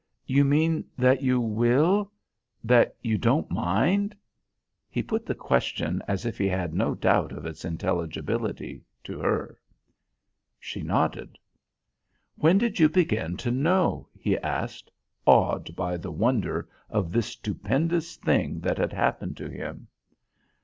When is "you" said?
0.25-0.43, 1.21-1.39, 3.03-3.19, 12.79-12.89